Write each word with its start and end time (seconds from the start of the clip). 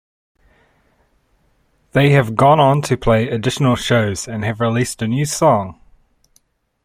They 1.91 2.09
have 2.09 2.35
gone 2.35 2.59
on 2.59 2.81
to 2.81 2.97
play 2.97 3.29
additional 3.29 3.75
shows 3.75 4.27
and 4.27 4.43
have 4.43 4.59
released 4.59 5.03
a 5.03 5.07
new 5.07 5.25
song. 5.25 5.79